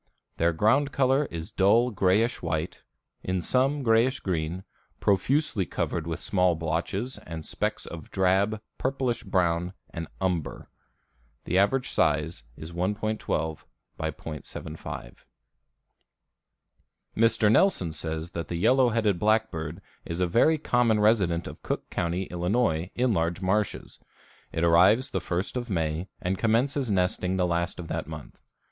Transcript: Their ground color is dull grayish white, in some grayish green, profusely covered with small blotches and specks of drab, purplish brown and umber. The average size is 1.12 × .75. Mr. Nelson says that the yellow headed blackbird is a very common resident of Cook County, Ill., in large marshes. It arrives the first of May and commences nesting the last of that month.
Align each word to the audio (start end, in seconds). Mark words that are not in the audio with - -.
Their 0.37 0.51
ground 0.51 0.91
color 0.91 1.25
is 1.29 1.51
dull 1.51 1.91
grayish 1.91 2.41
white, 2.41 2.81
in 3.23 3.43
some 3.43 3.83
grayish 3.83 4.19
green, 4.19 4.63
profusely 4.99 5.63
covered 5.63 6.07
with 6.07 6.19
small 6.19 6.55
blotches 6.55 7.19
and 7.19 7.45
specks 7.45 7.85
of 7.85 8.09
drab, 8.09 8.59
purplish 8.79 9.23
brown 9.23 9.73
and 9.91 10.07
umber. 10.19 10.71
The 11.43 11.59
average 11.59 11.89
size 11.91 12.43
is 12.57 12.71
1.12 12.71 13.19
× 13.99 14.15
.75. 14.17 15.15
Mr. 17.15 17.51
Nelson 17.51 17.91
says 17.93 18.31
that 18.31 18.47
the 18.47 18.55
yellow 18.55 18.89
headed 18.89 19.19
blackbird 19.19 19.83
is 20.03 20.19
a 20.19 20.25
very 20.25 20.57
common 20.57 20.99
resident 20.99 21.45
of 21.45 21.61
Cook 21.61 21.91
County, 21.91 22.23
Ill., 22.31 22.43
in 22.45 23.13
large 23.13 23.39
marshes. 23.43 23.99
It 24.51 24.63
arrives 24.63 25.11
the 25.11 25.21
first 25.21 25.55
of 25.55 25.69
May 25.69 26.07
and 26.19 26.39
commences 26.39 26.89
nesting 26.89 27.37
the 27.37 27.45
last 27.45 27.79
of 27.79 27.87
that 27.89 28.07
month. 28.07 28.41